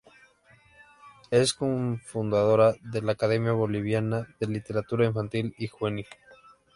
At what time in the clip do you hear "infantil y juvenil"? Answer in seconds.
5.05-6.07